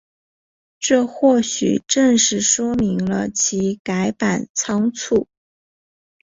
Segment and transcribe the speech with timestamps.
[0.79, 5.27] 这或许正是说明了其改版仓促。